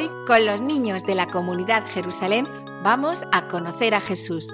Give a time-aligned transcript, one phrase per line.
[0.00, 2.48] Hoy, con los niños de la comunidad Jerusalén,
[2.82, 4.50] vamos a conocer a Jesús.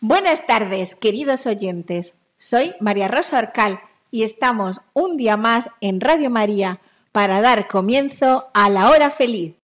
[0.00, 2.14] Buenas tardes, queridos oyentes.
[2.36, 3.78] Soy María Rosa Orcal
[4.10, 6.80] y estamos un día más en Radio María
[7.12, 9.54] para dar comienzo a La Hora Feliz,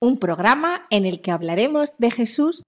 [0.00, 2.62] un programa en el que hablaremos de Jesús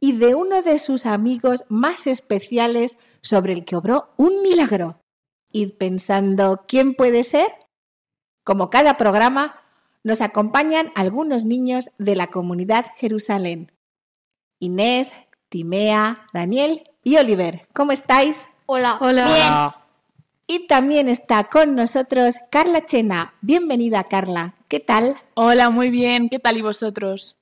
[0.00, 4.98] y de uno de sus amigos más especiales sobre el que obró un milagro.
[5.56, 7.48] Id pensando quién puede ser.
[8.44, 9.56] Como cada programa,
[10.04, 13.72] nos acompañan algunos niños de la comunidad Jerusalén.
[14.60, 15.12] Inés,
[15.48, 17.66] Timea, Daniel y Oliver.
[17.72, 18.46] ¿Cómo estáis?
[18.66, 18.98] Hola.
[19.00, 19.86] Bien.
[20.46, 23.34] Y también está con nosotros Carla Chena.
[23.40, 24.54] Bienvenida, Carla.
[24.68, 25.16] ¿Qué tal?
[25.34, 26.28] Hola, muy bien.
[26.28, 27.36] ¿Qué tal y vosotros?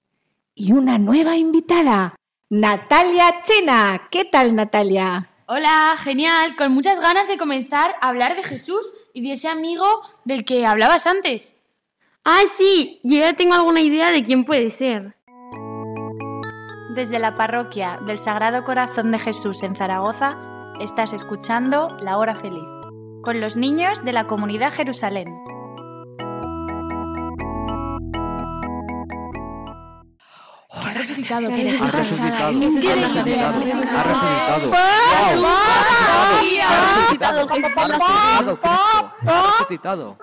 [0.54, 2.14] Y una nueva invitada,
[2.48, 4.08] Natalia Chena.
[4.10, 5.33] ¿Qué tal, Natalia?
[5.46, 9.84] Hola, genial, con muchas ganas de comenzar a hablar de Jesús y de ese amigo
[10.24, 11.54] del que hablabas antes.
[12.24, 12.98] ¡Ay, sí!
[13.02, 15.14] Yo ya tengo alguna idea de quién puede ser.
[16.94, 20.38] Desde la parroquia del Sagrado Corazón de Jesús en Zaragoza,
[20.80, 22.64] estás escuchando La Hora Feliz,
[23.22, 25.28] con los niños de la comunidad Jerusalén.
[31.14, 31.48] Resucitado.
[31.48, 32.46] Ha resucitado.
[33.88, 34.68] Ha resucitado.
[39.22, 40.18] Ha resucitado.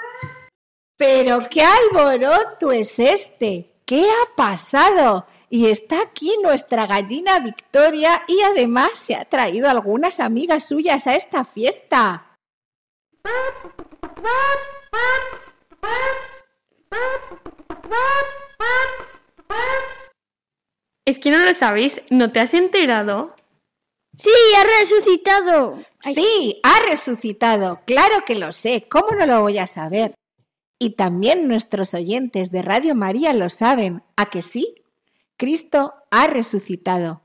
[0.97, 3.73] Pero qué alboroto es este.
[3.85, 5.25] ¿Qué ha pasado?
[5.49, 11.15] Y está aquí nuestra gallina Victoria y además se ha traído algunas amigas suyas a
[11.15, 12.37] esta fiesta.
[21.05, 23.35] Es que no lo sabéis, ¿no te has enterado?
[24.17, 25.83] ¡Sí, ha resucitado!
[26.01, 27.81] Sí, ha resucitado.
[27.85, 28.87] Claro que lo sé.
[28.89, 30.15] ¿Cómo no lo voy a saber?
[30.79, 34.03] Y también nuestros oyentes de Radio María lo saben.
[34.15, 34.83] ¿A que sí?
[35.37, 37.21] Cristo ha resucitado.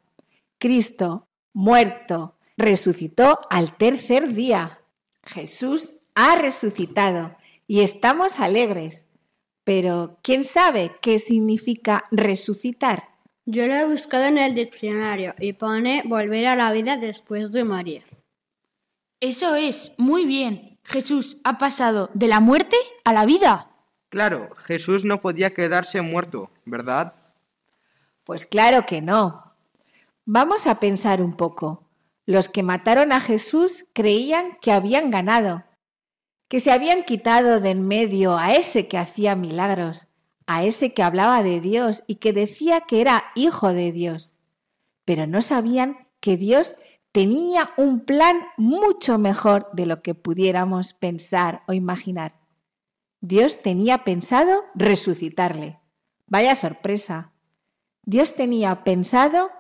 [0.59, 4.81] Cristo, muerto, resucitó al tercer día.
[5.23, 7.37] Jesús ha resucitado
[7.67, 9.07] y estamos alegres.
[9.65, 13.16] Pero, ¿quién sabe qué significa resucitar?
[13.49, 17.63] Yo lo he buscado en el diccionario y pone volver a la vida después de
[17.63, 18.03] morir.
[19.21, 20.79] Eso es, muy bien.
[20.83, 23.71] Jesús ha pasado de la muerte a la vida.
[24.09, 27.15] Claro, Jesús no podía quedarse muerto, ¿verdad?
[28.25, 29.55] Pues claro que no.
[30.25, 31.89] Vamos a pensar un poco.
[32.25, 35.63] Los que mataron a Jesús creían que habían ganado,
[36.49, 40.09] que se habían quitado de en medio a ese que hacía milagros,
[40.47, 44.33] a ese que hablaba de Dios y que decía que era hijo de Dios.
[45.05, 46.77] Pero no sabían que Dios
[47.13, 52.35] tenía un plan mucho mejor de lo que pudiéramos pensar o imaginar.
[53.21, 55.81] Dios tenía pensado resucitarle.
[56.27, 57.33] Vaya sorpresa.
[58.03, 59.51] Dios tenía pensado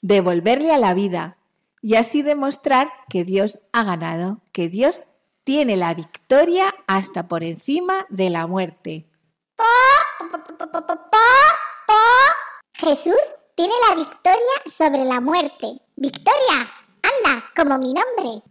[0.00, 1.38] devolverle a la vida
[1.80, 5.02] y así demostrar que Dios ha ganado, que Dios
[5.44, 9.06] tiene la victoria hasta por encima de la muerte.
[12.76, 13.20] Jesús
[13.54, 15.80] tiene la victoria sobre la muerte.
[15.96, 16.68] Victoria,
[17.02, 18.42] anda, como mi nombre.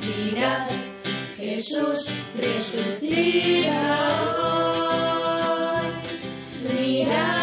[0.00, 0.68] Mirad,
[1.36, 3.80] Jesús resucita
[4.42, 5.86] hoy.
[6.62, 7.37] Mirad,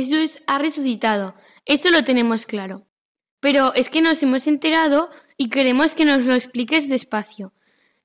[0.00, 1.34] Jesús ha resucitado,
[1.66, 2.86] eso lo tenemos claro.
[3.40, 7.52] Pero es que nos hemos enterado y queremos que nos lo expliques despacio.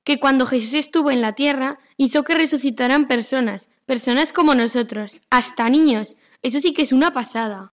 [0.04, 5.68] Que cuando Jesús estuvo en la tierra, hizo que resucitaran personas, personas como nosotros, hasta
[5.68, 6.16] niños.
[6.42, 7.72] Eso sí que es una pasada.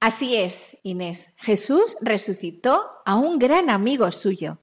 [0.00, 1.32] Así es, Inés.
[1.36, 4.58] Jesús resucitó a un gran amigo suyo.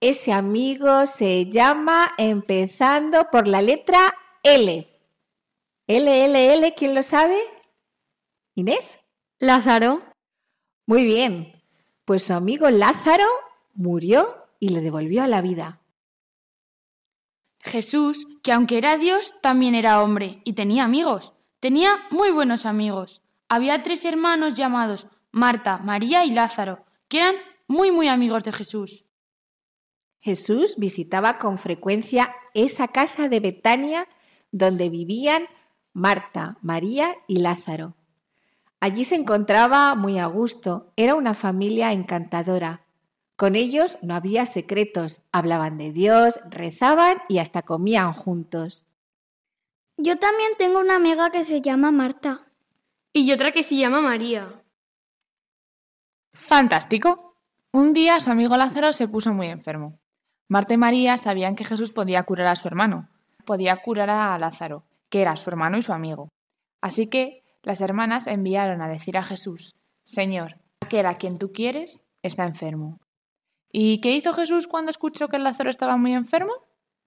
[0.00, 4.88] Ese amigo se llama empezando por la letra L.
[5.86, 7.38] L, L, L, ¿quién lo sabe?
[8.54, 8.98] ¿Inés?
[9.38, 10.02] Lázaro,
[10.86, 11.62] Muy bien.
[12.04, 13.28] Pues su amigo Lázaro
[13.74, 15.80] murió y le devolvió a la vida.
[17.62, 21.32] Jesús, que aunque era Dios, también era hombre y tenía amigos.
[21.60, 23.22] Tenía muy buenos amigos.
[23.48, 27.34] Había tres hermanos llamados Marta, María y Lázaro, que eran
[27.68, 29.04] muy muy amigos de Jesús.
[30.20, 34.08] Jesús visitaba con frecuencia esa casa de Betania
[34.50, 35.44] donde vivían
[35.92, 37.94] Marta, María y Lázaro.
[38.80, 42.86] Allí se encontraba muy a gusto, era una familia encantadora.
[43.36, 48.86] Con ellos no había secretos, hablaban de Dios, rezaban y hasta comían juntos.
[49.98, 52.46] Yo también tengo una amiga que se llama Marta.
[53.12, 54.62] y otra que se llama María.
[56.32, 57.34] Fantástico.
[57.72, 59.98] Un día su amigo Lázaro se puso muy enfermo.
[60.48, 63.08] Marta y María sabían que Jesús podía curar a su hermano,
[63.44, 66.28] podía curar a Lázaro, que era su hermano y su amigo.
[66.80, 72.04] Así que las hermanas enviaron a decir a Jesús, Señor, aquel a quien tú quieres
[72.22, 72.98] está enfermo.
[73.72, 76.52] ¿Y qué hizo Jesús cuando escuchó que Lázaro estaba muy enfermo?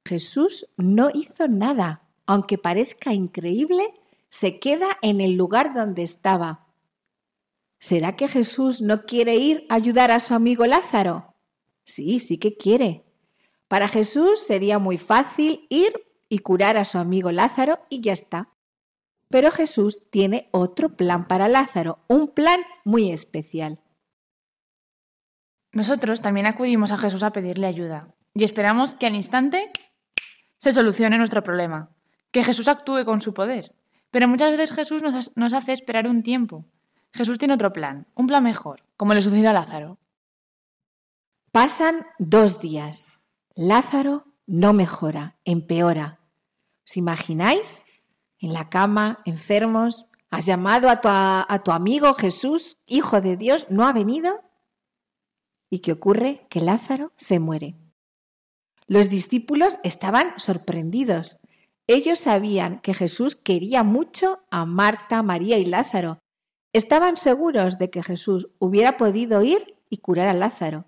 [0.05, 3.93] Jesús no hizo nada, aunque parezca increíble,
[4.29, 6.67] se queda en el lugar donde estaba.
[7.79, 11.35] ¿Será que Jesús no quiere ir a ayudar a su amigo Lázaro?
[11.83, 13.03] Sí, sí que quiere.
[13.67, 15.91] Para Jesús sería muy fácil ir
[16.29, 18.52] y curar a su amigo Lázaro y ya está.
[19.33, 23.79] Pero Jesús tiene otro plan para Lázaro, un plan muy especial.
[25.71, 29.71] Nosotros también acudimos a Jesús a pedirle ayuda y esperamos que al instante
[30.57, 31.89] se solucione nuestro problema,
[32.29, 33.73] que Jesús actúe con su poder.
[34.11, 36.67] Pero muchas veces Jesús nos, nos hace esperar un tiempo.
[37.11, 39.97] Jesús tiene otro plan, un plan mejor, como le sucedió a Lázaro.
[41.51, 43.07] Pasan dos días.
[43.55, 46.19] Lázaro no mejora, empeora.
[46.85, 47.82] ¿Os imagináis?
[48.43, 50.05] En la cama, enfermos.
[50.29, 50.99] ¿Has llamado a
[51.63, 53.67] tu, amigo Jesús, Hijo de Dios?
[53.69, 54.41] ¿No ha venido?
[55.69, 56.45] ¿Y qué ocurre?
[56.49, 57.77] Que Lázaro se muere.
[58.85, 61.37] Los discípulos estaban sorprendidos.
[61.87, 66.19] Ellos sabían que Jesús quería mucho a Marta, María y Lázaro.
[66.73, 70.83] Estaban seguros de que Jesús hubiera podido ir y curar a Lázaro.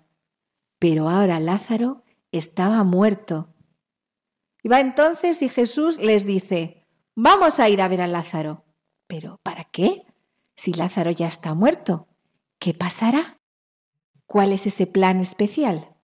[0.78, 3.48] Pero ahora Lázaro estaba muerto.
[4.62, 6.75] Y va entonces y Jesús les dice,
[7.16, 8.64] vamos a ir a ver a Lázaro.
[9.08, 10.02] Pero ¿para qué?
[10.54, 12.06] Si Lázaro ya está muerto,
[12.58, 13.38] ¿qué pasará?
[14.26, 15.96] ¿Cuál es ese plan especial?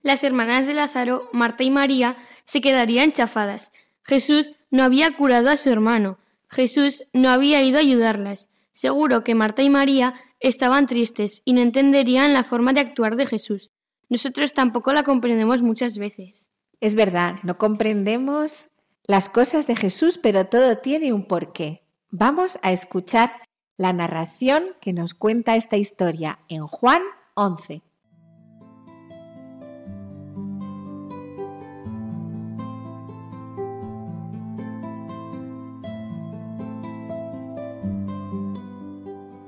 [0.00, 3.72] Las hermanas de Lázaro, Marta y María, se quedarían chafadas.
[4.02, 6.18] Jesús no había curado a su hermano.
[6.48, 8.50] Jesús no había ido a ayudarlas.
[8.72, 13.26] Seguro que Marta y María estaban tristes y no entenderían la forma de actuar de
[13.26, 13.72] Jesús.
[14.08, 16.50] Nosotros tampoco la comprendemos muchas veces.
[16.80, 18.67] Es verdad, no comprendemos
[19.08, 21.82] las cosas de Jesús, pero todo tiene un porqué.
[22.10, 23.32] Vamos a escuchar
[23.78, 27.00] la narración que nos cuenta esta historia en Juan
[27.34, 27.80] 11.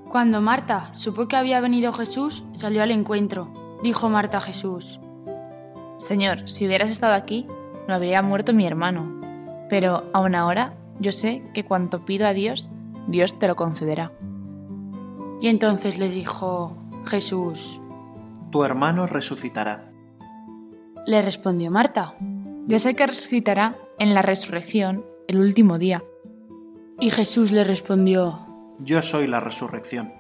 [0.08, 3.78] Cuando Marta supo que había venido Jesús, salió al encuentro.
[3.82, 5.00] Dijo Marta a Jesús,
[5.98, 7.46] Señor, si hubieras estado aquí,
[7.86, 9.29] no habría muerto mi hermano.
[9.70, 12.68] Pero aún ahora yo sé que cuanto pido a Dios,
[13.06, 14.12] Dios te lo concederá.
[15.40, 17.80] Y entonces le dijo Jesús,
[18.50, 19.90] Tu hermano resucitará.
[21.06, 22.14] le respondió Marta,
[22.66, 26.02] Ya sé que resucitará en la resurrección el último día.
[26.98, 28.40] y Jesús le respondió,
[28.80, 30.12] Yo soy la resurrección.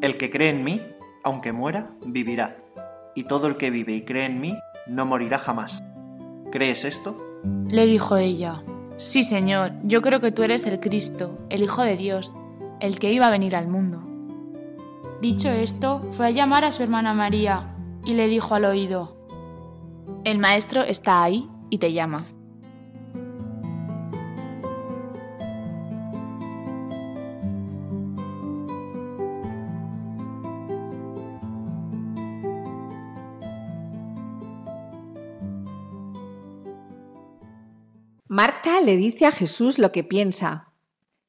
[0.00, 0.80] El que cree en mí,
[1.24, 2.56] aunque muera, vivirá.
[3.14, 4.56] Y todo el que vive y cree en mí,
[4.86, 5.82] no morirá jamás.
[6.50, 7.16] ¿Crees esto?
[7.68, 8.62] Le dijo ella.
[9.02, 12.36] Sí, Señor, yo creo que tú eres el Cristo, el Hijo de Dios,
[12.78, 14.00] el que iba a venir al mundo.
[15.20, 19.16] Dicho esto, fue a llamar a su hermana María y le dijo al oído,
[20.22, 22.24] El Maestro está ahí y te llama.
[38.32, 40.72] Marta le dice a Jesús lo que piensa.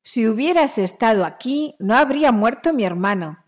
[0.03, 3.43] Si hubieras estado aquí, no habría muerto mi hermano.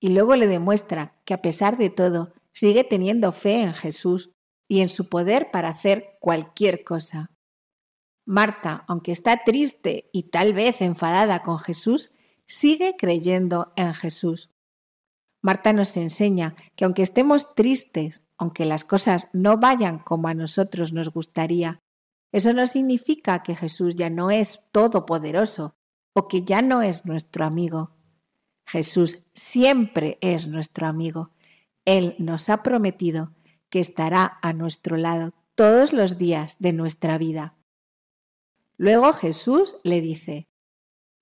[0.00, 4.32] Y luego le demuestra que a pesar de todo, sigue teniendo fe en Jesús
[4.66, 7.30] y en su poder para hacer cualquier cosa.
[8.24, 12.10] Marta, aunque está triste y tal vez enfadada con Jesús,
[12.46, 14.50] sigue creyendo en Jesús.
[15.40, 20.92] Marta nos enseña que aunque estemos tristes, aunque las cosas no vayan como a nosotros
[20.92, 21.80] nos gustaría,
[22.32, 25.74] eso no significa que Jesús ya no es todopoderoso
[26.14, 27.96] o que ya no es nuestro amigo.
[28.66, 31.30] Jesús siempre es nuestro amigo.
[31.84, 33.32] Él nos ha prometido
[33.70, 37.56] que estará a nuestro lado todos los días de nuestra vida.
[38.76, 40.48] Luego Jesús le dice,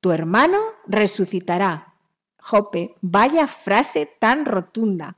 [0.01, 1.95] Tu hermano resucitará.
[2.39, 5.17] Jope, vaya frase tan rotunda.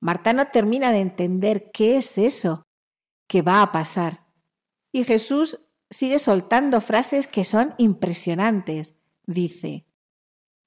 [0.00, 2.66] Marta no termina de entender qué es eso
[3.26, 4.23] que va a pasar.
[4.94, 5.58] Y Jesús
[5.90, 8.94] sigue soltando frases que son impresionantes.
[9.26, 9.86] Dice,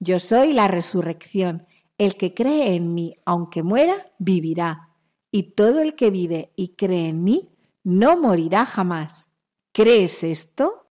[0.02, 1.66] Yo soy la resurrección.
[1.98, 4.90] El que cree en mí, aunque muera, vivirá.
[5.32, 7.56] Y todo el que vive y cree en mí,
[7.86, 9.30] no morirá jamás.
[9.72, 10.92] ¿Crees esto?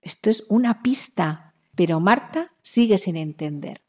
[0.00, 3.84] Esto es una pista, pero Marta sigue sin entender.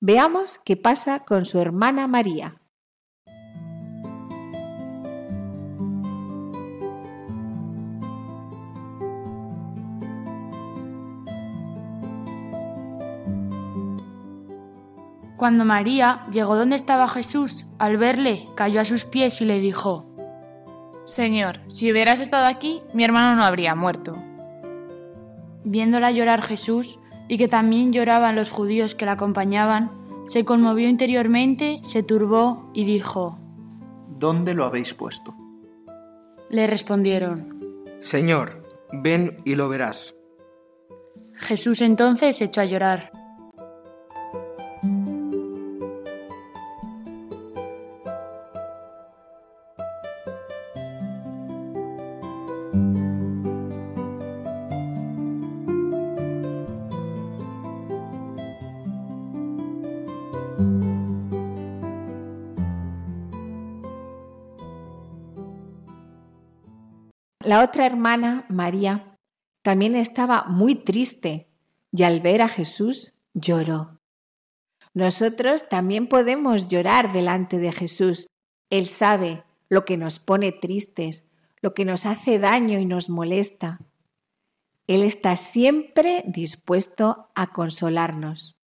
[0.00, 2.60] Veamos qué pasa con su hermana María.
[15.38, 20.04] Cuando María llegó donde estaba Jesús, al verle, cayó a sus pies y le dijo,
[21.04, 24.20] Señor, si hubieras estado aquí, mi hermano no habría muerto.
[25.62, 29.92] Viéndola llorar Jesús, y que también lloraban los judíos que la acompañaban,
[30.26, 33.38] se conmovió interiormente, se turbó y dijo,
[34.18, 35.36] ¿Dónde lo habéis puesto?
[36.50, 40.16] Le respondieron, Señor, ven y lo verás.
[41.34, 43.12] Jesús entonces echó a llorar.
[67.48, 69.16] La otra hermana, María,
[69.62, 71.48] también estaba muy triste
[71.90, 73.98] y al ver a Jesús lloró.
[74.92, 78.28] Nosotros también podemos llorar delante de Jesús.
[78.68, 81.24] Él sabe lo que nos pone tristes,
[81.62, 83.80] lo que nos hace daño y nos molesta.
[84.86, 88.58] Él está siempre dispuesto a consolarnos.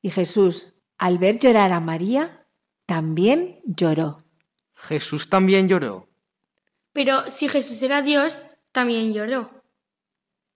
[0.00, 2.46] Y Jesús, al ver llorar a María,
[2.86, 4.22] también lloró.
[4.76, 6.13] Jesús también lloró.
[6.94, 9.50] Pero si Jesús era Dios, también lloró.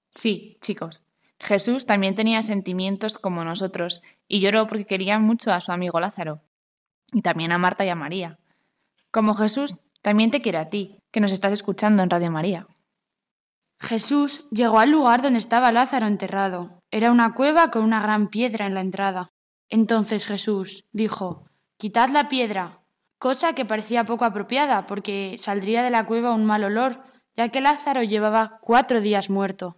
[0.08, 1.02] Sí, chicos,
[1.38, 6.40] Jesús también tenía sentimientos como nosotros y lloró porque quería mucho a su amigo Lázaro
[7.12, 8.38] y también a Marta y a María.
[9.10, 12.66] Como Jesús, también te quiere a ti, que nos estás escuchando en Radio María.
[13.80, 16.82] Jesús llegó al lugar donde estaba Lázaro enterrado.
[16.90, 19.30] Era una cueva con una gran piedra en la entrada.
[19.68, 22.77] Entonces Jesús dijo, Quitad la piedra,
[23.18, 27.02] cosa que parecía poco apropiada, porque saldría de la cueva un mal olor,
[27.36, 29.76] ya que Lázaro llevaba cuatro días muerto.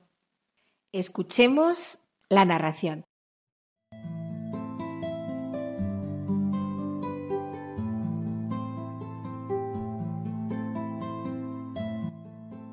[0.92, 3.04] Escuchemos la narración.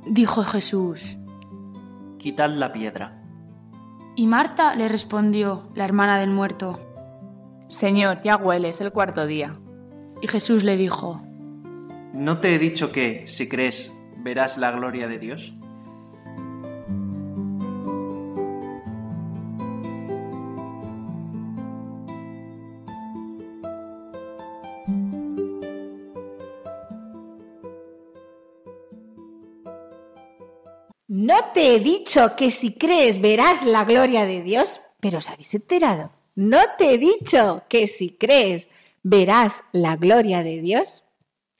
[0.09, 1.17] Dijo Jesús.
[2.17, 3.21] Quitad la piedra.
[4.15, 6.79] Y Marta le respondió, la hermana del muerto.
[7.67, 9.59] Señor, ya huele, es el cuarto día.
[10.21, 11.21] Y Jesús le dijo,
[12.13, 15.53] ¿No te he dicho que, si crees, verás la gloria de Dios?
[31.07, 34.79] ¿No te he dicho que si crees verás la gloria de Dios?
[34.99, 36.11] Pero os habéis enterado.
[36.35, 38.67] ¿No te he dicho que si crees
[39.09, 41.03] verás la gloria de Dios?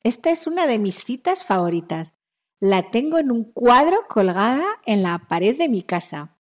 [0.03, 2.13] Esta es una de mis citas favoritas.
[2.59, 6.35] La tengo en un cuadro colgada en la pared de mi casa.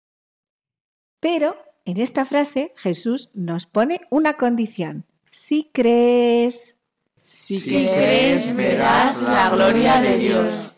[1.21, 5.05] Pero en esta frase Jesús nos pone una condición.
[5.31, 6.77] Si crees...
[7.23, 10.75] Si crees, verás la gloria de Dios.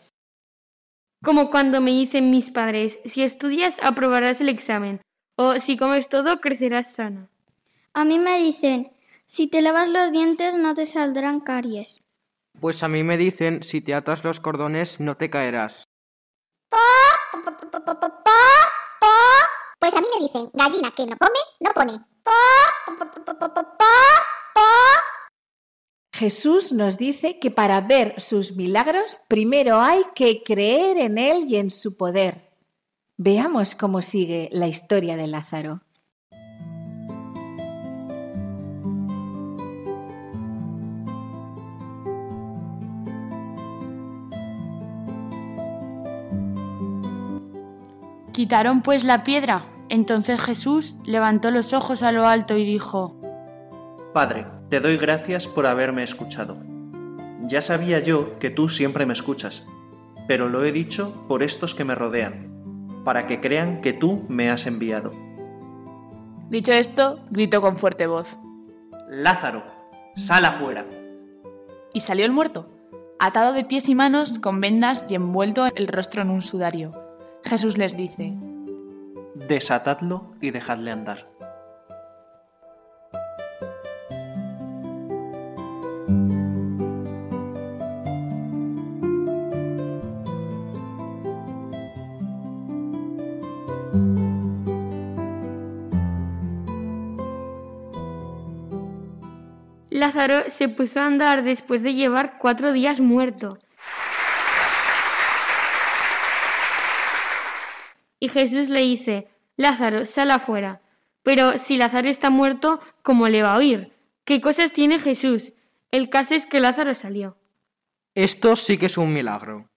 [1.23, 4.99] Como cuando me dicen mis padres, si estudias aprobarás el examen,
[5.35, 7.29] o si comes todo crecerás sana.
[7.93, 8.91] A mí me dicen,
[9.29, 12.01] si te lavas los dientes no te saldrán caries.
[12.59, 15.83] Pues a mí me dicen, si te atas los cordones no te caerás.
[19.79, 21.93] Pues a mí me dicen, gallina que no come, no pone.
[26.11, 31.57] Jesús nos dice que para ver sus milagros primero hay que creer en Él y
[31.57, 32.49] en su poder.
[33.17, 35.81] Veamos cómo sigue la historia de Lázaro.
[48.49, 49.65] Quitaron pues la piedra.
[49.89, 53.15] Entonces Jesús levantó los ojos a lo alto y dijo,
[54.11, 56.57] Padre, te doy gracias por haberme escuchado.
[57.43, 59.67] Ya sabía yo que tú siempre me escuchas,
[60.27, 64.49] pero lo he dicho por estos que me rodean, para que crean que tú me
[64.49, 65.13] has enviado.
[66.49, 68.35] Dicho esto, gritó con fuerte voz.
[69.11, 69.61] Lázaro,
[70.15, 70.87] sal afuera.
[71.93, 72.67] Y salió el muerto,
[73.19, 77.08] atado de pies y manos, con vendas y envuelto el rostro en un sudario.
[77.43, 78.33] Jesús les dice,
[79.47, 81.27] Desatadlo y dejadle andar.
[99.99, 103.57] Lázaro se puso a andar después de llevar cuatro días muerto.
[108.19, 110.81] Y Jesús le dice, Lázaro, sal afuera.
[111.23, 113.93] Pero si Lázaro está muerto, ¿cómo le va a oír?
[114.23, 115.53] ¿Qué cosas tiene Jesús?
[115.91, 117.37] El caso es que Lázaro salió.
[118.15, 119.69] Esto sí que es un milagro.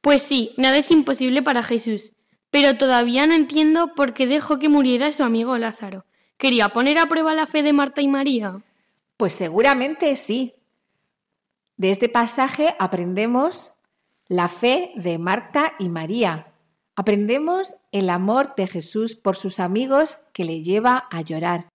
[0.00, 2.14] Pues sí, nada es imposible para Jesús.
[2.50, 6.04] Pero todavía no entiendo por qué dejó que muriera su amigo Lázaro.
[6.36, 8.62] ¿Quería poner a prueba la fe de Marta y María?
[9.16, 10.54] Pues seguramente sí.
[11.76, 13.72] De este pasaje aprendemos
[14.26, 16.51] la fe de Marta y María.
[16.94, 21.68] Aprendemos el amor de Jesús por sus amigos que le lleva a llorar.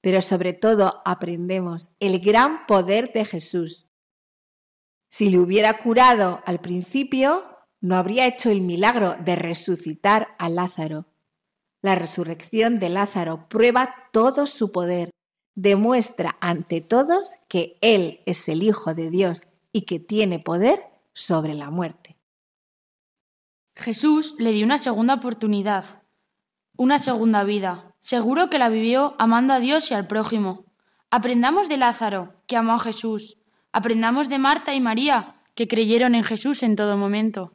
[0.00, 3.86] Pero sobre todo aprendemos el gran poder de Jesús.
[5.10, 7.44] Si le hubiera curado al principio,
[7.80, 11.06] no habría hecho el milagro de resucitar a Lázaro.
[11.82, 15.10] La resurrección de Lázaro prueba todo su poder,
[15.54, 21.54] demuestra ante todos que Él es el Hijo de Dios y que tiene poder sobre
[21.54, 22.17] la muerte.
[23.78, 25.84] Jesús le dio una segunda oportunidad,
[26.76, 27.94] una segunda vida.
[28.00, 30.64] Seguro que la vivió amando a Dios y al prójimo.
[31.10, 33.38] Aprendamos de Lázaro, que amó a Jesús.
[33.72, 37.52] Aprendamos de Marta y María, que creyeron en Jesús en todo momento.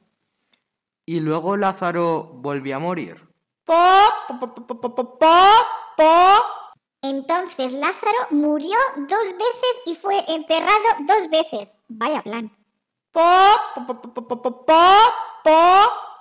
[1.05, 3.27] Y luego Lázaro volvió a morir.
[3.65, 3.73] Po,
[4.29, 5.19] po, po, po, po,
[5.97, 6.43] po.
[7.01, 11.73] Entonces Lázaro murió dos veces y fue enterrado dos veces.
[11.89, 12.49] Vaya plan.
[13.12, 13.21] Po,
[13.75, 14.65] po, po, po, po, po,
[15.43, 16.12] po.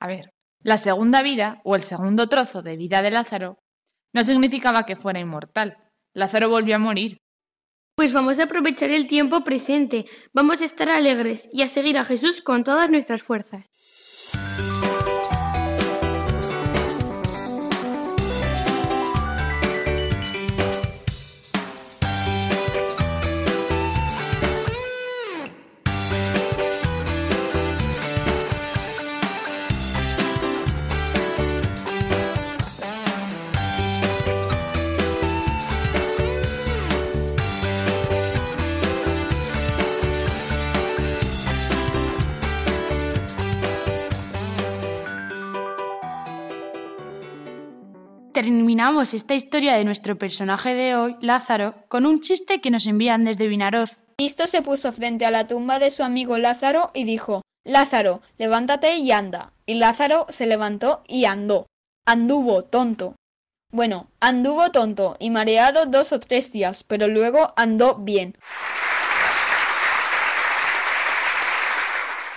[0.00, 3.58] A ver, la segunda vida o el segundo trozo de vida de Lázaro
[4.12, 5.76] no significaba que fuera inmortal.
[6.12, 7.18] Lázaro volvió a morir.
[7.94, 12.04] Pues vamos a aprovechar el tiempo presente, vamos a estar alegres y a seguir a
[12.04, 13.64] Jesús con todas nuestras fuerzas.
[48.86, 53.48] Esta historia de nuestro personaje de hoy, Lázaro, con un chiste que nos envían desde
[53.48, 53.96] Vinaroz.
[54.16, 58.94] Cristo se puso frente a la tumba de su amigo Lázaro y dijo, Lázaro, levántate
[58.98, 59.52] y anda.
[59.66, 61.66] Y Lázaro se levantó y andó.
[62.06, 63.16] Anduvo, tonto.
[63.72, 68.38] Bueno, anduvo tonto y mareado dos o tres días, pero luego andó bien.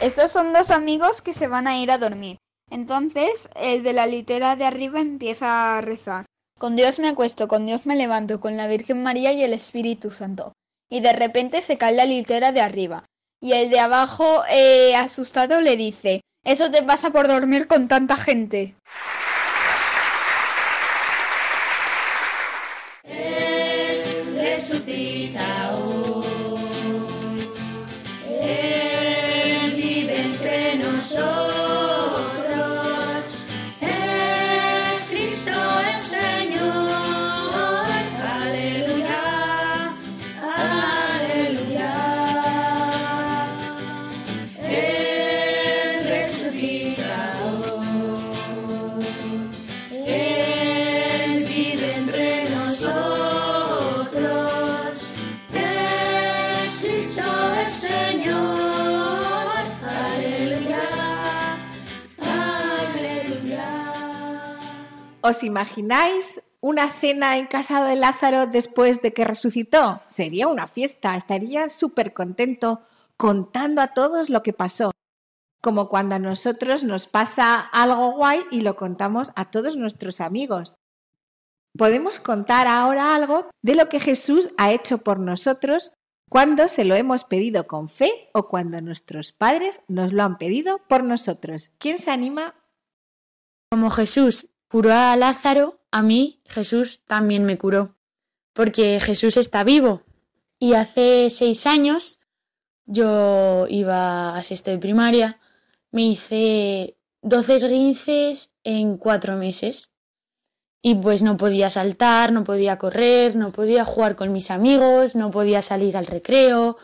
[0.01, 2.37] Estos son dos amigos que se van a ir a dormir.
[2.71, 6.25] Entonces el de la litera de arriba empieza a rezar.
[6.59, 10.11] Con Dios me acuesto, con Dios me levanto, con la Virgen María y el Espíritu
[10.11, 10.51] Santo.
[10.89, 13.05] Y de repente se cae la litera de arriba.
[13.41, 18.17] Y el de abajo, eh, asustado, le dice, eso te pasa por dormir con tanta
[18.17, 18.75] gente.
[65.29, 70.01] ¿Os imagináis una cena en casa de Lázaro después de que resucitó?
[70.09, 72.81] Sería una fiesta, estaría súper contento
[73.15, 74.89] contando a todos lo que pasó.
[75.61, 80.77] Como cuando a nosotros nos pasa algo guay y lo contamos a todos nuestros amigos.
[81.77, 85.91] Podemos contar ahora algo de lo que Jesús ha hecho por nosotros
[86.27, 90.79] cuando se lo hemos pedido con fe o cuando nuestros padres nos lo han pedido
[90.89, 91.69] por nosotros.
[91.77, 92.55] ¿Quién se anima?
[93.69, 97.95] Como Jesús curó a Lázaro, a mí Jesús también me curó,
[98.53, 100.03] porque Jesús está vivo.
[100.59, 102.19] Y hace seis años
[102.85, 105.39] yo iba a sexto de primaria,
[105.91, 109.89] me hice 12 esguinces en cuatro meses.
[110.81, 115.29] Y pues no podía saltar, no podía correr, no podía jugar con mis amigos, no
[115.29, 116.77] podía salir al recreo,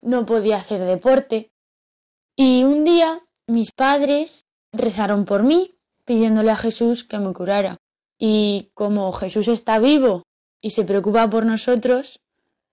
[0.00, 1.52] no podía hacer deporte.
[2.36, 5.73] Y un día mis padres rezaron por mí,
[6.04, 7.76] pidiéndole a Jesús que me curara.
[8.18, 10.22] Y como Jesús está vivo
[10.60, 12.20] y se preocupa por nosotros,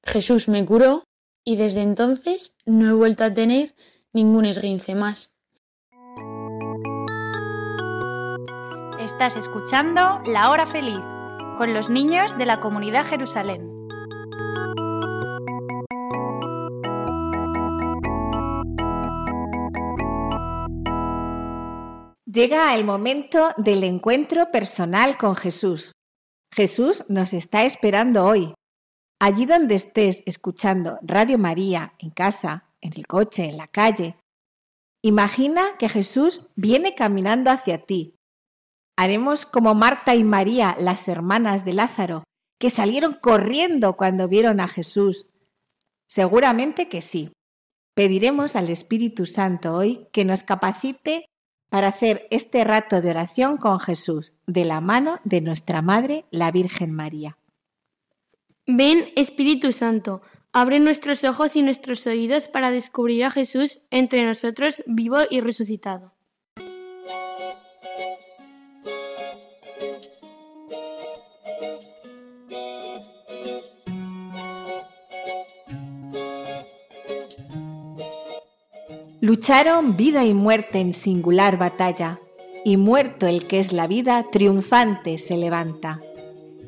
[0.04, 1.04] Jesús me curó
[1.44, 3.76] y desde entonces no he vuelto a tener
[4.14, 5.32] ningún esguince más.
[9.00, 11.02] Estás escuchando La Hora Feliz
[11.58, 13.71] con los niños de la comunidad Jerusalén.
[22.32, 25.92] Llega el momento del encuentro personal con Jesús.
[26.54, 28.54] Jesús nos está esperando hoy.
[29.20, 34.16] Allí donde estés escuchando Radio María, en casa, en el coche, en la calle,
[35.04, 38.16] imagina que Jesús viene caminando hacia ti.
[38.98, 42.24] Haremos como Marta y María, las hermanas de Lázaro,
[42.58, 45.28] que salieron corriendo cuando vieron a Jesús.
[46.08, 47.34] Seguramente que sí.
[47.94, 51.26] Pediremos al Espíritu Santo hoy que nos capacite
[51.72, 56.52] para hacer este rato de oración con Jesús, de la mano de nuestra Madre, la
[56.52, 57.38] Virgen María.
[58.68, 64.84] Ven, Espíritu Santo, abre nuestros ojos y nuestros oídos para descubrir a Jesús entre nosotros
[64.86, 66.08] vivo y resucitado.
[79.32, 82.20] Lucharon vida y muerte en singular batalla,
[82.66, 86.02] y muerto el que es la vida, triunfante se levanta.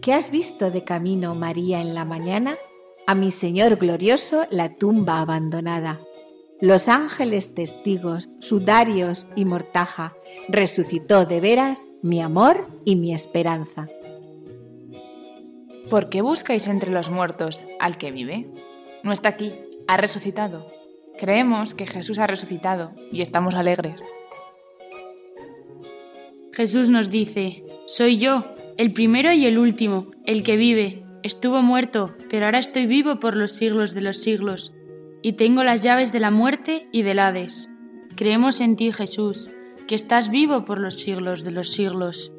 [0.01, 2.55] ¿Qué has visto de camino, María, en la mañana?
[3.05, 5.99] A mi Señor glorioso la tumba abandonada.
[6.61, 10.13] Los ángeles testigos, sudarios y mortaja,
[10.47, 13.89] resucitó de veras mi amor y mi esperanza.
[15.89, 18.49] ¿Por qué buscáis entre los muertos al que vive?
[19.03, 19.51] No está aquí,
[19.85, 20.82] ha resucitado.
[21.17, 24.03] Creemos que Jesús ha resucitado y estamos alegres.
[26.53, 28.45] Jesús nos dice, soy yo,
[28.77, 31.03] el primero y el último, el que vive.
[31.23, 34.73] Estuvo muerto, pero ahora estoy vivo por los siglos de los siglos,
[35.21, 37.69] y tengo las llaves de la muerte y del Hades.
[38.15, 39.49] Creemos en ti, Jesús,
[39.87, 42.31] que estás vivo por los siglos de los siglos.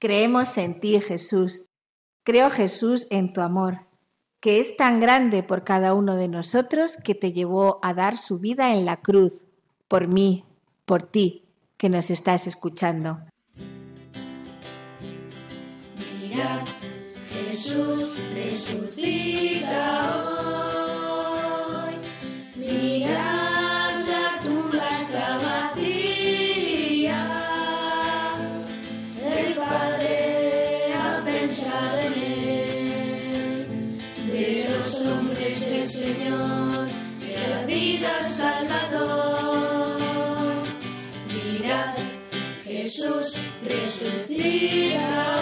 [0.00, 1.64] Creemos en ti, Jesús.
[2.22, 3.88] Creo, Jesús, en tu amor,
[4.40, 8.38] que es tan grande por cada uno de nosotros que te llevó a dar su
[8.38, 9.42] vida en la cruz,
[9.88, 10.44] por mí,
[10.84, 11.42] por ti,
[11.76, 13.18] que nos estás escuchando.
[15.96, 16.64] Mirad,
[17.32, 20.37] Jesús resucita
[42.88, 45.37] Jesús resucita.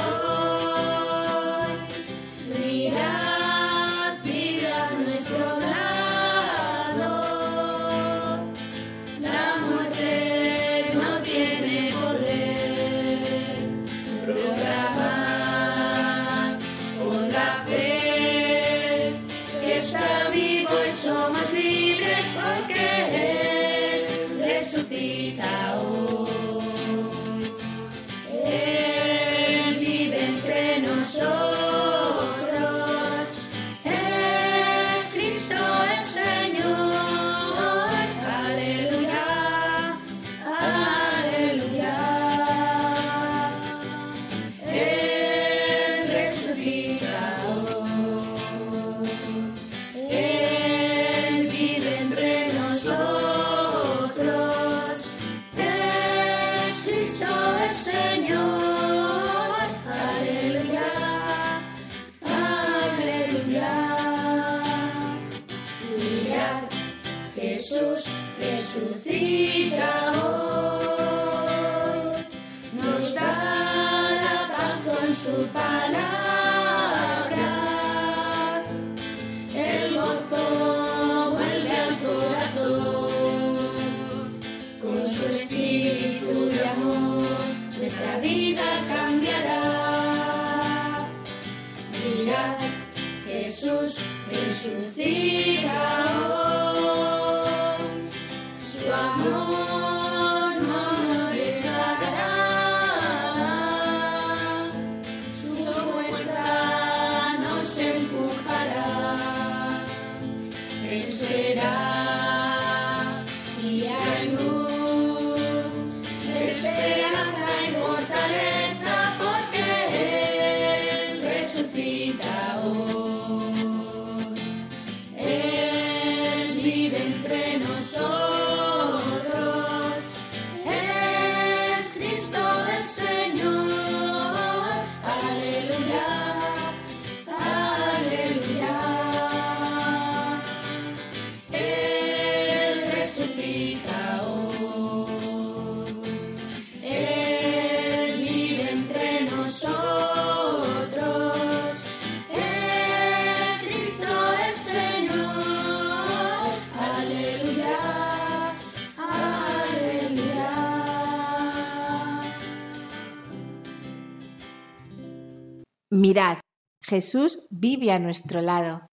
[165.90, 166.38] Mirad,
[166.83, 168.87] Jesús vive a nuestro lado.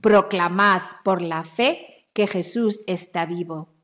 [0.00, 3.74] Proclamad por la fe que Jesús está vivo.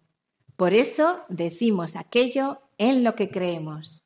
[0.57, 4.03] Por eso decimos aquello en lo que creemos.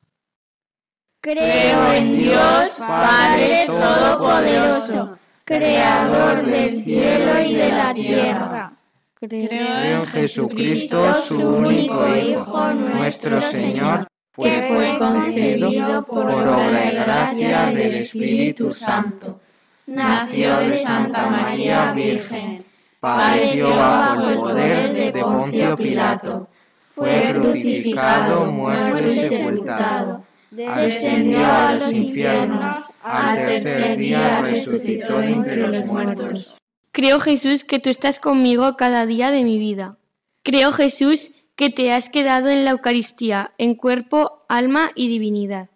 [1.21, 8.77] Creo en Dios, Padre Todopoderoso, Creador del cielo y de la tierra.
[9.15, 17.65] Creo en Jesucristo, su único Hijo, nuestro Señor, que fue concebido por obra y gracia
[17.67, 19.39] del Espíritu Santo.
[19.87, 22.65] Nació de Santa María Virgen.
[22.99, 26.47] padeció bajo el poder de Poncio Pilato,
[26.95, 35.85] fue crucificado, muerto y sepultado, descendió a los infiernos, al tercer día resucitó entre los
[35.85, 36.55] muertos.
[36.91, 39.97] Creo Jesús que tú estás conmigo cada día de mi vida.
[40.43, 45.69] Creo Jesús que te has quedado en la Eucaristía, en cuerpo, alma y divinidad.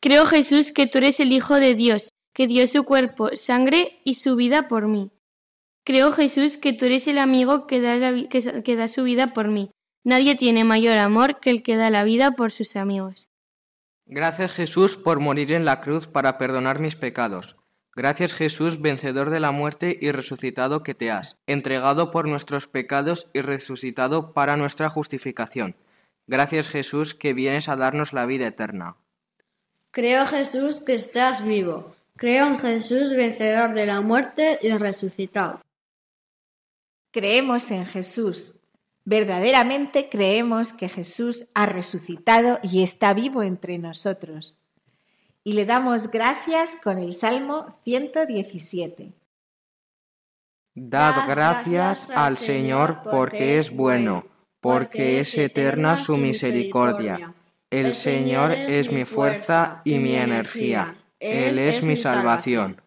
[0.00, 4.14] Creo Jesús que tú eres el Hijo de Dios, que dio su cuerpo, sangre y
[4.14, 5.10] su vida por mí.
[5.84, 9.70] Creo Jesús que tú eres el amigo que da, su vida por mí.
[10.04, 13.28] Nadie tiene mayor amor que el que da la vida por sus amigos.
[14.06, 17.56] Gracias Jesús por morir en la cruz para perdonar mis pecados.
[17.96, 23.28] Gracias Jesús, vencedor de la muerte y resucitado que te has, entregado por nuestros pecados
[23.32, 25.74] y resucitado para nuestra justificación.
[26.28, 28.96] Gracias Jesús que vienes a darnos la vida eterna.
[29.90, 31.96] Creo Jesús que estás vivo.
[32.16, 35.60] Creo en Jesús vencedor de la muerte y resucitado.
[37.10, 38.54] Creemos en Jesús.
[39.04, 44.59] Verdaderamente creemos que Jesús ha resucitado y está vivo entre nosotros.
[45.44, 49.12] Y le damos gracias con el Salmo 117.
[50.74, 54.24] Dad gracias al Señor porque es bueno,
[54.60, 57.34] porque es eterna su misericordia.
[57.70, 60.96] El Señor es mi fuerza y mi energía.
[61.18, 62.80] Él es mi salvación.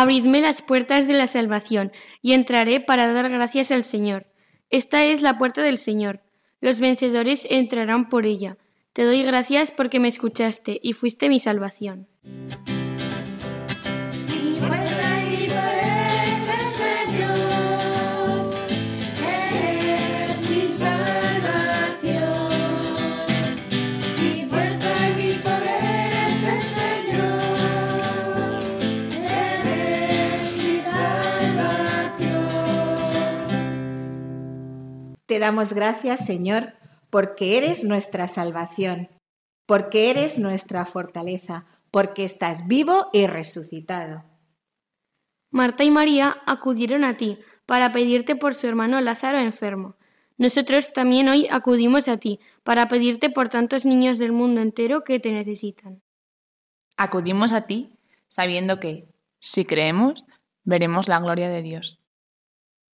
[0.00, 1.90] Abridme las puertas de la salvación,
[2.22, 4.28] y entraré para dar gracias al Señor.
[4.70, 6.20] Esta es la puerta del Señor.
[6.60, 8.58] Los vencedores entrarán por ella.
[8.92, 12.06] Te doy gracias porque me escuchaste y fuiste mi salvación.
[35.38, 36.72] Te damos gracias, Señor,
[37.10, 39.08] porque eres nuestra salvación,
[39.66, 44.24] porque eres nuestra fortaleza, porque estás vivo y resucitado.
[45.52, 49.94] Marta y María acudieron a ti para pedirte por su hermano Lázaro enfermo.
[50.38, 55.20] Nosotros también hoy acudimos a ti para pedirte por tantos niños del mundo entero que
[55.20, 56.02] te necesitan.
[56.96, 57.92] Acudimos a ti
[58.26, 59.06] sabiendo que,
[59.38, 60.24] si creemos,
[60.64, 62.00] veremos la gloria de Dios.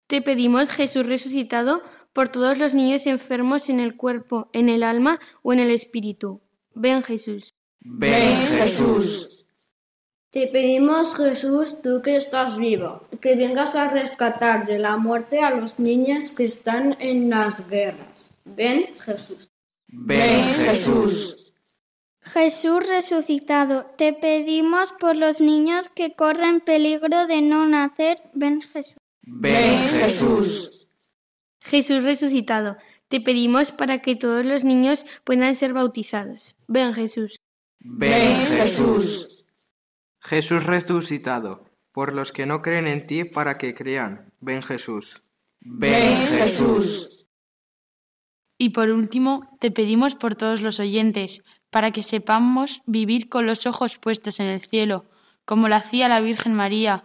[0.06, 1.82] Te pedimos, Jesús resucitado,
[2.14, 6.40] por todos los niños enfermos en el cuerpo, en el alma o en el espíritu.
[6.74, 7.52] Ven, Jesús.
[7.80, 9.44] Ven Jesús.
[10.30, 15.50] Te pedimos, Jesús, tú que estás vivo, que vengas a rescatar de la muerte a
[15.50, 18.32] los niños que están en las guerras.
[18.44, 19.50] Ven, Jesús.
[19.86, 21.52] Ven, Jesús.
[22.20, 28.18] Jesús resucitado, te pedimos por los niños que corren peligro de no nacer.
[28.32, 28.96] Ven, Jesús.
[29.22, 30.73] Ven, Jesús.
[31.64, 32.76] Jesús resucitado,
[33.08, 36.56] te pedimos para que todos los niños puedan ser bautizados.
[36.68, 37.40] Ven, Jesús.
[37.80, 39.44] Ven, Jesús.
[40.20, 44.32] Jesús resucitado, por los que no creen en ti para que crean.
[44.40, 45.22] Ven Jesús.
[45.60, 47.26] Ven, Jesús.
[48.58, 53.66] Y por último, te pedimos por todos los oyentes, para que sepamos vivir con los
[53.66, 55.06] ojos puestos en el cielo,
[55.44, 57.04] como lo hacía la Virgen María.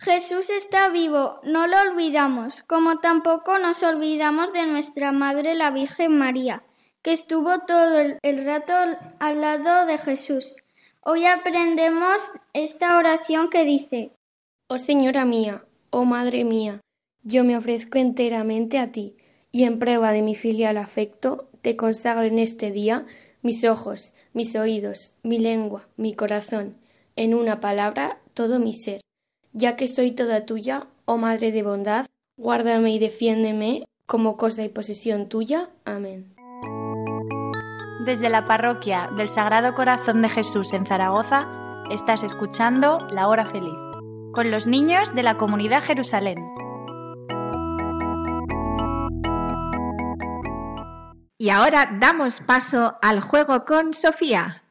[0.00, 6.16] Jesús está vivo, no lo olvidamos, como tampoco nos olvidamos de nuestra Madre la Virgen
[6.16, 6.62] María,
[7.02, 8.72] que estuvo todo el, rato
[9.18, 10.54] al lado de Jesús.
[11.02, 12.18] Hoy aprendemos
[12.54, 14.12] esta oración que dice,
[14.68, 16.80] Oh Señora mía, oh Madre mía,
[17.22, 19.18] yo me ofrezco enteramente a ti,
[19.52, 23.04] y en prueba de mi filial afecto, te consagro en este día
[23.42, 26.78] mis ojos, mis oídos, mi lengua, mi corazón,
[27.16, 29.02] en una palabra, todo mi ser.
[29.52, 34.68] Ya que soy toda tuya, oh Madre de bondad, guárdame y defiéndeme como cosa y
[34.68, 35.70] posesión tuya.
[35.84, 36.32] Amén.
[38.04, 41.48] Desde la parroquia del Sagrado Corazón de Jesús en Zaragoza,
[41.90, 43.74] estás escuchando La Hora Feliz,
[44.32, 46.38] con los niños de la comunidad Jerusalén.
[51.38, 54.62] Y ahora damos paso al juego con Sofía.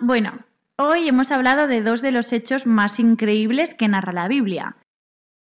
[0.00, 0.44] Bueno,
[0.76, 4.76] hoy hemos hablado de dos de los hechos más increíbles que narra la Biblia,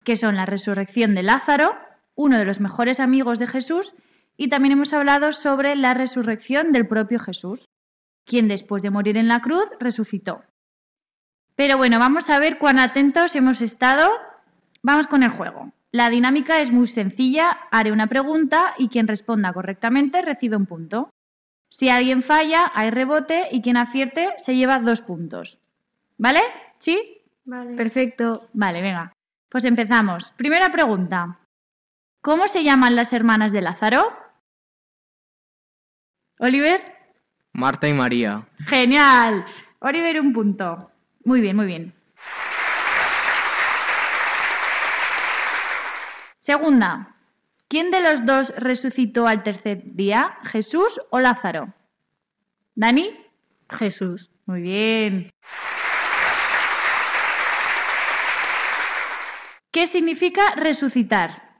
[0.04, 1.76] que son la resurrección de Lázaro,
[2.16, 3.94] uno de los mejores amigos de Jesús,
[4.38, 7.68] y también hemos hablado sobre la resurrección del propio Jesús,
[8.26, 10.44] quien después de morir en la cruz resucitó.
[11.56, 14.10] Pero bueno, vamos a ver cuán atentos hemos estado.
[14.82, 15.74] Vamos con el juego.
[15.92, 21.10] La dinámica es muy sencilla, haré una pregunta y quien responda correctamente recibe un punto.
[21.69, 25.60] Si alguien falla, hay rebote y quien acierte se lleva dos puntos.
[26.17, 26.41] ¿Vale?
[26.79, 27.21] ¿Sí?
[27.45, 27.75] Vale.
[27.75, 28.49] Perfecto.
[28.53, 29.13] Vale, venga.
[29.49, 30.34] Pues empezamos.
[30.36, 31.39] Primera pregunta.
[32.21, 34.12] ¿Cómo se llaman las hermanas de Lázaro?
[36.39, 36.84] Oliver.
[37.53, 38.47] Marta y María.
[38.67, 39.45] Genial.
[39.80, 40.91] Oliver, un punto.
[41.24, 41.93] Muy bien, muy bien.
[46.38, 47.15] Segunda.
[47.70, 50.39] ¿Quién de los dos resucitó al tercer día?
[50.45, 51.72] ¿Jesús o Lázaro?
[52.74, 53.15] ¿Dani?
[53.70, 54.32] Jesús.
[54.47, 55.32] Muy bien.
[59.70, 61.59] ¿Qué significa resucitar?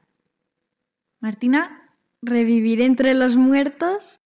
[1.20, 1.76] Martina.
[2.22, 4.18] Revivir entre los muertos.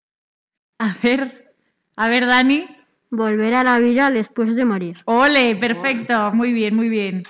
[0.78, 1.54] A ver,
[1.96, 2.66] a ver, Dani.
[3.10, 4.96] Volver a la vida después de morir.
[5.04, 6.32] Ole, perfecto.
[6.32, 7.24] Muy bien, muy bien.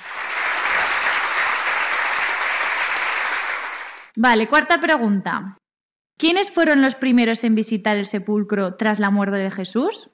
[4.17, 5.57] Vale, cuarta pregunta.
[6.17, 10.11] ¿Quiénes fueron los primeros en visitar el sepulcro tras la muerte de Jesús?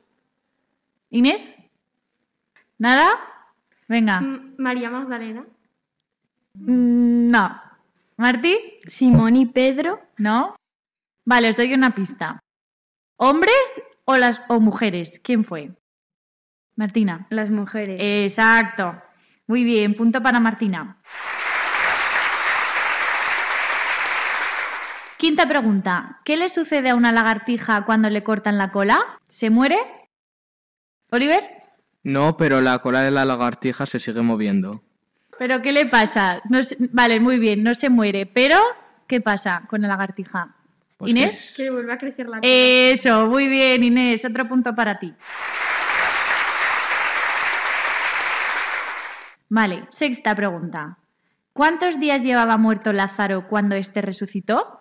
[1.11, 1.55] ¿Inés?
[2.78, 3.11] ¿Nada?
[3.88, 4.20] Venga.
[4.57, 5.44] María Magdalena.
[6.55, 7.61] Mm, No.
[8.16, 8.59] ¿Martí?
[8.86, 10.01] Simón y Pedro.
[10.16, 10.55] ¿No?
[11.24, 12.40] Vale, os doy una pista.
[13.16, 13.55] ¿Hombres
[14.05, 15.20] o, las, o mujeres?
[15.22, 15.70] ¿Quién fue?
[16.76, 17.26] Martina.
[17.30, 17.98] Las mujeres.
[18.01, 19.01] Exacto.
[19.46, 20.98] Muy bien, punto para Martina.
[25.21, 26.18] Quinta pregunta.
[26.25, 28.99] ¿Qué le sucede a una lagartija cuando le cortan la cola?
[29.29, 29.77] ¿Se muere?
[31.11, 31.45] ¿Oliver?
[32.05, 34.83] No, pero la cola de la lagartija se sigue moviendo.
[35.39, 36.41] ¿Pero qué le pasa?
[36.49, 38.25] No se- Vale, muy bien, no se muere.
[38.25, 38.57] Pero,
[39.07, 40.55] ¿qué pasa con la lagartija?
[40.97, 41.53] Pues ¿Inés?
[41.55, 44.25] Que vuelve a crecer la Eso, muy bien, Inés.
[44.25, 45.12] Otro punto para ti.
[49.51, 50.97] Vale, sexta pregunta.
[51.53, 54.81] ¿Cuántos días llevaba muerto Lázaro cuando éste resucitó?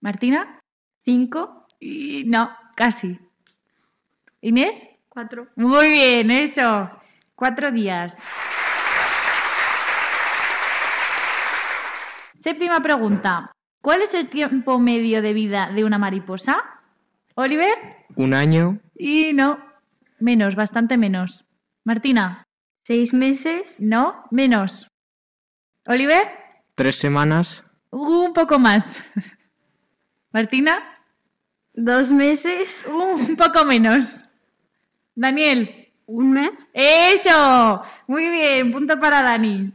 [0.00, 0.60] ¿Martina?
[1.04, 1.66] Cinco.
[1.80, 3.18] Y no, casi.
[4.40, 4.80] ¿Inés?
[5.08, 5.48] Cuatro.
[5.56, 6.90] Muy bien, eso.
[7.34, 8.16] Cuatro días.
[12.42, 13.52] Séptima pregunta.
[13.82, 16.62] ¿Cuál es el tiempo medio de vida de una mariposa?
[17.34, 17.76] ¿Oliver?
[18.16, 19.58] Un año, Y no,
[20.18, 21.44] menos, bastante menos.
[21.84, 22.44] Martina.
[22.84, 23.76] Seis meses.
[23.78, 24.88] No, menos.
[25.86, 26.26] ¿Oliver?
[26.74, 28.84] tres semanas, Un poco más.
[30.32, 31.00] ¿Martina?
[31.74, 32.84] Dos meses.
[32.86, 34.24] Un poco menos.
[35.14, 35.92] Daniel.
[36.06, 36.54] ¿Un mes?
[36.72, 37.82] ¡Eso!
[38.06, 39.70] Muy bien, punto para Dani.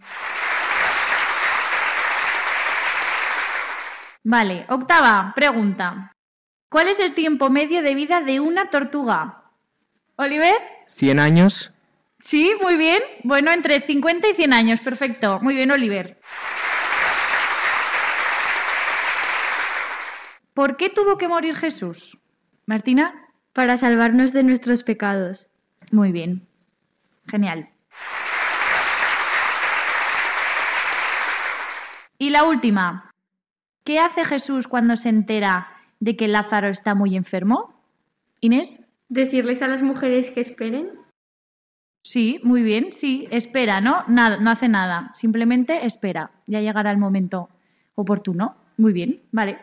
[4.23, 6.11] Vale, octava pregunta.
[6.69, 9.43] ¿Cuál es el tiempo medio de vida de una tortuga?
[10.15, 10.55] ¿Oliver?
[10.95, 11.71] ¿Cien años?
[12.23, 13.03] Sí, muy bien.
[13.23, 15.39] Bueno, entre 50 y 100 años, perfecto.
[15.41, 16.19] Muy bien, Oliver.
[20.53, 22.17] ¿Por qué tuvo que morir Jesús?
[22.65, 23.19] Martina.
[23.53, 25.47] Para salvarnos de nuestros pecados.
[25.91, 26.47] Muy bien.
[27.27, 27.69] Genial.
[32.17, 33.11] Y la última.
[33.83, 35.67] ¿Qué hace Jesús cuando se entera
[35.99, 37.73] de que Lázaro está muy enfermo?
[38.39, 38.79] Inés.
[39.09, 40.91] ¿Decirles a las mujeres que esperen?
[42.03, 44.03] Sí, muy bien, sí, espera, ¿no?
[44.07, 46.31] Nada, no hace nada, simplemente espera.
[46.47, 47.49] Ya llegará el momento
[47.95, 48.55] oportuno.
[48.77, 49.59] Muy bien, vale.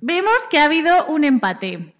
[0.00, 1.94] Vemos que ha habido un empate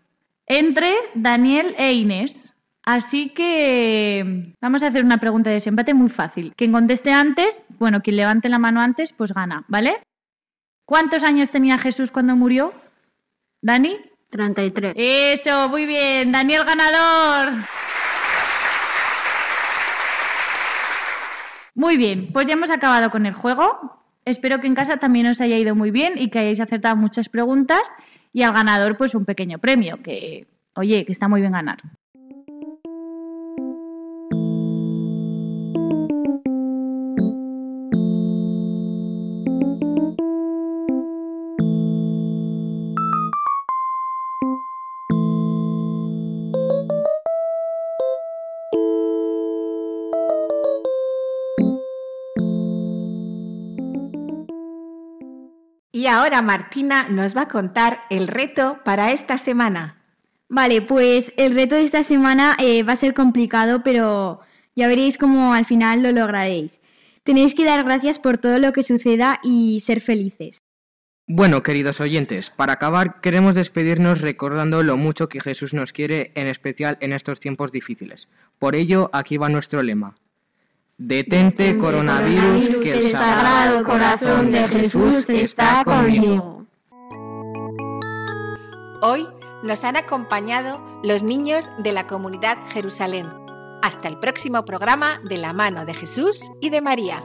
[0.47, 2.55] entre Daniel e Inés.
[2.83, 6.55] Así que vamos a hacer una pregunta de desempate muy fácil.
[6.57, 10.03] Quien conteste antes, bueno, quien levante la mano antes, pues gana, ¿vale?
[10.87, 12.73] ¿Cuántos años tenía Jesús cuando murió?
[13.61, 13.99] ¿Dani?
[14.31, 14.95] 33.
[14.97, 16.33] Eso, muy bien.
[16.33, 17.61] Daniel ganador.
[21.75, 24.00] Muy bien, pues ya hemos acabado con el juego.
[24.25, 27.29] Espero que en casa también os haya ido muy bien y que hayáis acertado muchas
[27.29, 27.93] preguntas
[28.33, 31.79] y al ganador pues un pequeño premio, que oye, que está muy bien ganar.
[56.11, 59.97] Ahora Martina nos va a contar el reto para esta semana.
[60.49, 64.41] Vale, pues el reto de esta semana eh, va a ser complicado, pero
[64.75, 66.81] ya veréis cómo al final lo lograréis.
[67.23, 70.59] Tenéis que dar gracias por todo lo que suceda y ser felices.
[71.29, 76.49] Bueno, queridos oyentes, para acabar queremos despedirnos recordando lo mucho que Jesús nos quiere, en
[76.49, 78.29] especial en estos tiempos difíciles.
[78.59, 80.17] Por ello, aquí va nuestro lema.
[81.03, 86.67] Detente coronavirus, que el sagrado corazón de Jesús está conmigo.
[89.01, 89.27] Hoy
[89.63, 93.31] nos han acompañado los niños de la comunidad Jerusalén.
[93.81, 97.25] Hasta el próximo programa de la mano de Jesús y de María.